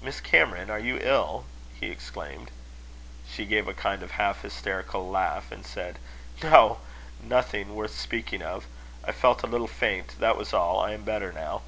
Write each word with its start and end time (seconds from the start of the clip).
"Miss 0.00 0.20
Cameron, 0.22 0.70
are 0.70 0.78
you 0.78 0.96
ill?" 1.02 1.44
he 1.78 1.88
exclaimed. 1.90 2.50
She 3.30 3.44
gave 3.44 3.68
a 3.68 3.74
kind 3.74 4.02
of 4.02 4.12
half 4.12 4.40
hysterical 4.40 5.06
laugh, 5.10 5.52
and 5.52 5.66
said: 5.66 5.98
"No 6.42 6.80
nothing 7.22 7.74
worth 7.74 7.94
speaking 7.94 8.40
of. 8.40 8.64
I 9.04 9.12
felt 9.12 9.42
a 9.42 9.46
little 9.46 9.68
faint, 9.68 10.18
that 10.18 10.38
was 10.38 10.54
all. 10.54 10.80
I 10.80 10.92
am 10.94 11.04
better 11.04 11.30
now." 11.30 11.60